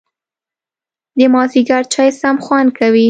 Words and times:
د 1.17 1.19
مازیګر 1.33 1.83
چای 1.93 2.09
سم 2.21 2.35
خوند 2.45 2.69
کوي 2.77 2.99